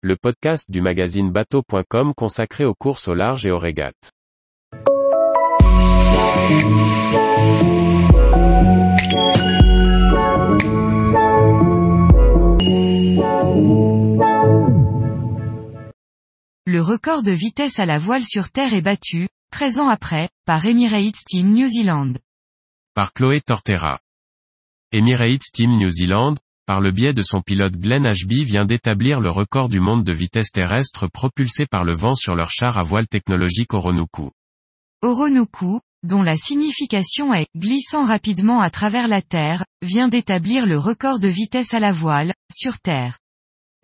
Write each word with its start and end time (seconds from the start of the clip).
le 0.00 0.14
podcast 0.14 0.70
du 0.70 0.80
magazine 0.80 1.32
bateau.com 1.32 2.14
consacré 2.14 2.64
aux 2.64 2.74
courses 2.74 3.08
au 3.08 3.14
large 3.14 3.44
et 3.44 3.50
aux 3.50 3.58
régates. 3.58 4.12
Le 16.64 16.80
record 16.80 17.24
de 17.24 17.32
vitesse 17.32 17.80
à 17.80 17.86
la 17.86 17.98
voile 17.98 18.22
sur 18.22 18.50
Terre 18.50 18.74
est 18.74 18.82
battu, 18.82 19.28
13 19.50 19.80
ans 19.80 19.88
après, 19.88 20.28
par 20.44 20.64
Emirates 20.64 21.24
Team 21.26 21.52
New 21.52 21.66
Zealand. 21.66 22.12
Par 22.94 23.12
Chloé 23.12 23.40
Tortera. 23.40 23.98
Emirates 24.92 25.50
Team 25.52 25.76
New 25.76 25.90
Zealand, 25.90 26.36
par 26.68 26.82
le 26.82 26.90
biais 26.92 27.14
de 27.14 27.22
son 27.22 27.40
pilote 27.40 27.78
Glenn 27.78 28.04
Ashby 28.04 28.44
vient 28.44 28.66
d'établir 28.66 29.20
le 29.20 29.30
record 29.30 29.70
du 29.70 29.80
monde 29.80 30.04
de 30.04 30.12
vitesse 30.12 30.50
terrestre 30.52 31.06
propulsé 31.06 31.64
par 31.64 31.82
le 31.82 31.96
vent 31.96 32.12
sur 32.12 32.34
leur 32.34 32.50
char 32.50 32.76
à 32.76 32.82
voile 32.82 33.08
technologique 33.08 33.72
Oronuku. 33.72 34.28
Oronuku, 35.00 35.80
dont 36.02 36.20
la 36.20 36.36
signification 36.36 37.32
est 37.32 37.46
glissant 37.56 38.04
rapidement 38.04 38.60
à 38.60 38.68
travers 38.68 39.08
la 39.08 39.22
Terre, 39.22 39.64
vient 39.80 40.08
d'établir 40.08 40.66
le 40.66 40.78
record 40.78 41.18
de 41.18 41.28
vitesse 41.28 41.72
à 41.72 41.80
la 41.80 41.90
voile, 41.90 42.34
sur 42.52 42.78
Terre. 42.80 43.16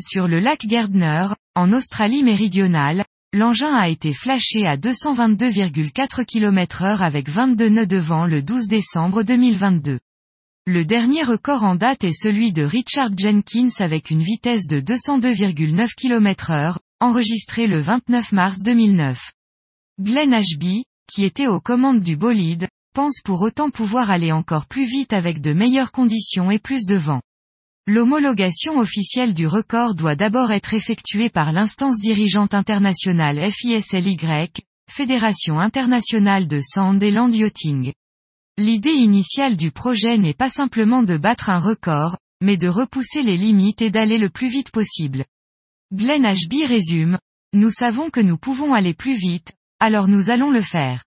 Sur 0.06 0.28
le 0.28 0.38
lac 0.38 0.66
Gardner, 0.66 1.28
en 1.54 1.73
Australie 1.73 2.23
méridionale, 2.23 3.06
l'engin 3.32 3.74
a 3.74 3.88
été 3.88 4.12
flashé 4.12 4.66
à 4.66 4.76
222,4 4.76 6.26
km 6.26 6.82
heure 6.82 7.01
avec 7.01 7.30
22 7.30 7.68
nœuds 7.70 7.87
de 7.87 7.96
vent 7.96 8.26
le 8.26 8.42
12 8.42 8.68
décembre 8.68 9.23
2022. 9.23 10.01
Le 10.66 10.86
dernier 10.86 11.23
record 11.23 11.62
en 11.62 11.74
date 11.74 12.04
est 12.04 12.18
celui 12.18 12.54
de 12.54 12.62
Richard 12.62 13.10
Jenkins 13.18 13.68
avec 13.80 14.09
une 14.09 14.23
vitesse 14.23 14.66
de 14.66 14.80
202,9 14.80 15.88
km 15.95 16.52
heure, 16.52 16.80
enregistré 17.00 17.66
le 17.66 17.80
29 17.80 18.32
mars 18.32 18.62
2009. 18.62 19.32
Glenn 20.00 20.32
Ashby, 20.32 20.85
qui 21.07 21.24
était 21.24 21.48
aux 21.48 21.60
commandes 21.60 22.01
du 22.01 22.16
bolide, 22.16 22.66
pense 22.95 23.20
pour 23.23 23.42
autant 23.42 23.68
pouvoir 23.68 24.10
aller 24.10 24.32
encore 24.32 24.65
plus 24.65 24.87
vite 24.87 25.12
avec 25.12 25.42
de 25.42 25.52
meilleures 25.52 25.92
conditions 25.92 26.51
et 26.51 26.59
plus 26.59 26.87
de 26.87 26.95
vent. 26.95 27.20
L'homologation 27.87 28.79
officielle 28.79 29.35
du 29.35 29.46
record 29.46 29.95
doit 29.95 30.16
d'abord 30.16 30.51
être 30.51 30.73
effectuée 30.73 31.29
par 31.29 31.52
l'instance 31.52 32.01
dirigeante 32.01 32.54
internationale 32.54 33.51
FISLY, 33.51 34.16
Fédération 34.90 35.59
internationale 35.60 36.48
de 36.48 36.60
Sand 36.62 37.02
et 37.02 37.10
Land 37.10 37.32
Yachting. 37.32 37.92
L'idée 38.57 38.93
initiale 38.93 39.57
du 39.57 39.73
projet 39.73 40.16
n'est 40.16 40.33
pas 40.33 40.49
simplement 40.49 41.02
de 41.02 41.16
battre 41.16 41.51
un 41.51 41.59
record, 41.59 42.16
mais 42.41 42.57
de 42.57 42.69
repousser 42.69 43.23
les 43.23 43.37
limites 43.37 43.83
et 43.83 43.91
d'aller 43.91 44.16
le 44.16 44.30
plus 44.30 44.47
vite 44.47 44.71
possible. 44.71 45.24
Glenn 45.93 46.24
Ashby 46.24 46.65
résume, 46.65 47.19
Nous 47.52 47.71
savons 47.71 48.10
que 48.10 48.21
nous 48.21 48.38
pouvons 48.38 48.73
aller 48.73 48.95
plus 48.95 49.16
vite, 49.16 49.55
alors 49.80 50.07
nous 50.07 50.30
allons 50.30 50.51
le 50.51 50.60
faire. 50.60 51.02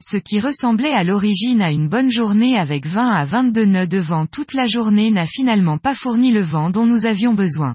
Ce 0.00 0.16
qui 0.16 0.38
ressemblait 0.38 0.92
à 0.92 1.02
l'origine 1.02 1.60
à 1.60 1.72
une 1.72 1.88
bonne 1.88 2.12
journée 2.12 2.56
avec 2.56 2.86
20 2.86 3.08
à 3.08 3.24
22 3.24 3.64
nœuds 3.64 3.88
de 3.88 3.98
vent 3.98 4.26
toute 4.26 4.54
la 4.54 4.66
journée 4.66 5.10
n'a 5.10 5.26
finalement 5.26 5.78
pas 5.78 5.94
fourni 5.94 6.30
le 6.30 6.42
vent 6.42 6.70
dont 6.70 6.86
nous 6.86 7.04
avions 7.04 7.34
besoin. 7.34 7.74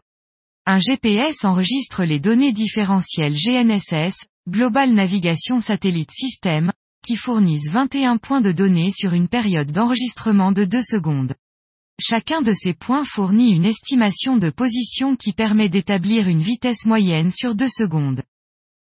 Un 0.65 0.79
GPS 0.79 1.43
enregistre 1.43 2.05
les 2.05 2.21
données 2.21 2.53
différentielles 2.53 3.35
GNSS, 3.35 4.15
Global 4.47 4.93
Navigation 4.93 5.59
Satellite 5.59 6.11
System, 6.11 6.71
qui 7.03 7.15
fournissent 7.15 7.69
21 7.69 8.17
points 8.17 8.41
de 8.41 8.51
données 8.51 8.91
sur 8.91 9.13
une 9.13 9.27
période 9.27 9.71
d'enregistrement 9.71 10.51
de 10.51 10.65
2 10.65 10.81
secondes. 10.83 11.35
Chacun 11.99 12.41
de 12.41 12.53
ces 12.53 12.73
points 12.73 13.03
fournit 13.03 13.51
une 13.51 13.65
estimation 13.65 14.37
de 14.37 14.49
position 14.49 15.15
qui 15.15 15.33
permet 15.33 15.69
d'établir 15.69 16.27
une 16.27 16.41
vitesse 16.41 16.85
moyenne 16.85 17.31
sur 17.31 17.55
2 17.55 17.67
secondes. 17.67 18.23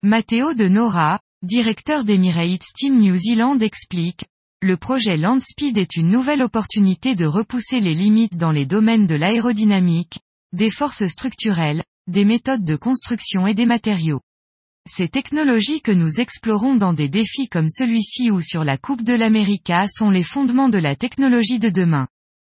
Matteo 0.03 0.53
de 0.53 0.67
Nora, 0.67 1.19
directeur 1.41 2.03
d'Emirates 2.03 2.65
Team 2.75 2.99
New 2.99 3.15
Zealand 3.15 3.59
explique, 3.59 4.25
le 4.61 4.77
projet 4.77 5.17
Landspeed 5.17 5.77
est 5.77 5.95
une 5.95 6.09
nouvelle 6.09 6.41
opportunité 6.41 7.15
de 7.15 7.25
repousser 7.27 7.79
les 7.79 7.93
limites 7.93 8.37
dans 8.37 8.51
les 8.51 8.65
domaines 8.65 9.05
de 9.05 9.15
l'aérodynamique, 9.15 10.19
des 10.51 10.71
forces 10.71 11.05
structurelles, 11.05 11.83
des 12.07 12.25
méthodes 12.25 12.63
de 12.63 12.75
construction 12.75 13.45
et 13.45 13.53
des 13.53 13.65
matériaux. 13.65 14.21
Ces 14.87 15.09
technologies 15.09 15.81
que 15.81 15.91
nous 15.91 16.21
explorons 16.21 16.75
dans 16.75 16.93
des 16.93 17.09
défis 17.09 17.49
comme 17.49 17.69
celui-ci 17.69 18.31
ou 18.31 18.39
sur 18.39 18.63
la 18.63 18.77
Coupe 18.77 19.03
de 19.03 19.13
l'América 19.13 19.85
sont 19.89 20.09
les 20.09 20.23
fondements 20.23 20.69
de 20.69 20.77
la 20.77 20.95
technologie 20.95 21.59
de 21.59 21.69
demain. 21.69 22.07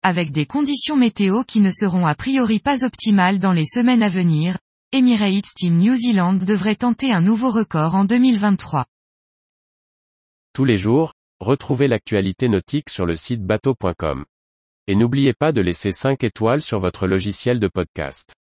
Avec 0.03 0.31
des 0.31 0.45
conditions 0.45 0.97
météo 0.97 1.43
qui 1.45 1.61
ne 1.61 1.71
seront 1.71 2.05
a 2.05 2.15
priori 2.15 2.59
pas 2.59 2.83
optimales 2.83 3.39
dans 3.39 3.53
les 3.53 3.65
semaines 3.65 4.03
à 4.03 4.09
venir, 4.09 4.57
Emirates 4.91 5.53
Team 5.55 5.77
New 5.77 5.95
Zealand 5.95 6.33
devrait 6.33 6.75
tenter 6.75 7.13
un 7.13 7.21
nouveau 7.21 7.49
record 7.49 7.95
en 7.95 8.03
2023. 8.03 8.85
Tous 10.51 10.65
les 10.65 10.77
jours, 10.77 11.13
retrouvez 11.39 11.87
l'actualité 11.87 12.49
nautique 12.49 12.89
sur 12.89 13.05
le 13.05 13.15
site 13.15 13.43
bateau.com. 13.43 14.25
Et 14.87 14.95
n'oubliez 14.95 15.33
pas 15.33 15.53
de 15.53 15.61
laisser 15.61 15.93
5 15.93 16.25
étoiles 16.25 16.61
sur 16.61 16.79
votre 16.79 17.07
logiciel 17.07 17.59
de 17.59 17.67
podcast. 17.69 18.33